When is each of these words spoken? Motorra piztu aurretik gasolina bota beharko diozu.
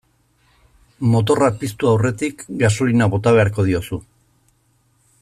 Motorra 1.15 1.49
piztu 1.63 1.91
aurretik 1.91 2.43
gasolina 2.65 3.11
bota 3.17 3.37
beharko 3.39 3.67
diozu. 3.69 4.01